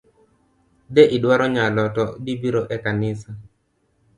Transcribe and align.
De 0.95 1.03
idwaro 1.15 1.45
yalo 1.57 1.83
to 1.95 2.03
dibiro 2.25 2.61
ekanisa. 2.75 3.29